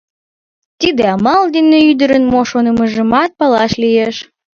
[0.79, 4.15] Тиде амал дене ӱдырын мо шонымыжымат палаш лиеш.